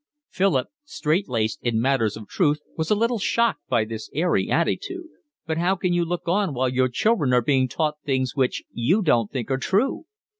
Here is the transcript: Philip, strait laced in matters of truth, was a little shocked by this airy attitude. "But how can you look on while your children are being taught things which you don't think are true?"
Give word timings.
Philip, 0.29 0.69
strait 0.83 1.29
laced 1.29 1.59
in 1.61 1.79
matters 1.79 2.17
of 2.17 2.27
truth, 2.27 2.59
was 2.75 2.89
a 2.89 2.95
little 2.95 3.19
shocked 3.19 3.61
by 3.69 3.85
this 3.85 4.09
airy 4.15 4.49
attitude. 4.49 5.09
"But 5.45 5.59
how 5.59 5.75
can 5.75 5.93
you 5.93 6.03
look 6.05 6.27
on 6.27 6.55
while 6.55 6.69
your 6.69 6.89
children 6.89 7.33
are 7.33 7.43
being 7.43 7.67
taught 7.67 8.01
things 8.03 8.35
which 8.35 8.63
you 8.71 9.03
don't 9.03 9.29
think 9.31 9.51
are 9.51 9.59
true?" 9.59 10.05